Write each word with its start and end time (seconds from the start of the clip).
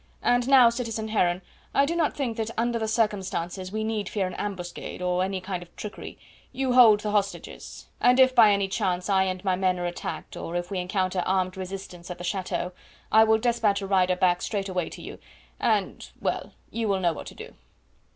And 0.23 0.47
now, 0.49 0.71
citizen 0.71 1.09
Heron, 1.09 1.43
I 1.75 1.85
do 1.85 1.95
not 1.95 2.15
think 2.17 2.35
that 2.37 2.49
under 2.57 2.79
the 2.79 2.87
circumstances 2.87 3.71
we 3.71 3.83
need 3.83 4.09
fear 4.09 4.25
an 4.25 4.33
ambuscade 4.33 4.99
or 4.99 5.23
any 5.23 5.39
kind 5.39 5.61
of 5.61 5.75
trickery 5.75 6.17
you 6.51 6.73
hold 6.73 7.01
the 7.01 7.11
hostages. 7.11 7.85
And 7.99 8.19
if 8.19 8.33
by 8.33 8.51
any 8.51 8.67
chance 8.67 9.11
I 9.11 9.25
and 9.25 9.45
my 9.45 9.55
men 9.55 9.77
are 9.77 9.85
attacked, 9.85 10.35
or 10.35 10.55
if 10.55 10.71
we 10.71 10.79
encounter 10.79 11.21
armed 11.27 11.55
resistance 11.55 12.09
at 12.09 12.17
the 12.17 12.23
chateau, 12.23 12.71
I 13.11 13.23
will 13.23 13.37
despatch 13.37 13.83
a 13.83 13.85
rider 13.85 14.15
back 14.15 14.41
straightway 14.41 14.89
to 14.89 15.03
you, 15.03 15.19
and 15.59 16.09
well, 16.19 16.53
you 16.71 16.87
will 16.87 16.99
know 16.99 17.13
what 17.13 17.27
to 17.27 17.35
do." 17.35 17.53